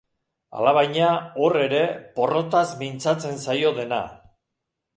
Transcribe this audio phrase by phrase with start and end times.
[0.61, 1.09] Alabaina,
[1.43, 1.83] hor ere,
[2.17, 4.05] porrotaz mintzatzen zaio dena.